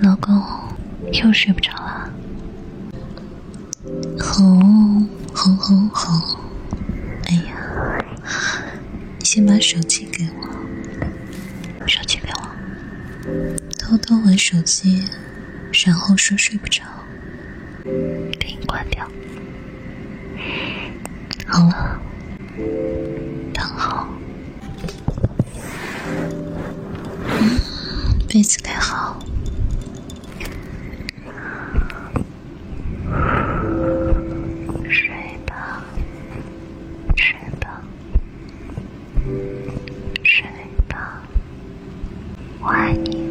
[0.00, 0.40] 老公
[1.12, 2.08] 又睡不着了，
[4.20, 6.38] 哄哄哄哄！
[7.26, 7.52] 哎呀，
[9.18, 12.40] 你先把手机给我，手机给我，
[13.76, 15.02] 偷偷玩手机，
[15.84, 16.84] 然后说睡不着，
[17.84, 19.04] 给你关掉。
[21.46, 22.00] 好了，
[23.52, 24.08] 躺好，
[27.40, 27.60] 嗯
[28.28, 29.18] 被子盖好。
[40.24, 40.46] 睡
[40.88, 41.22] 吧
[42.60, 43.27] 我爱你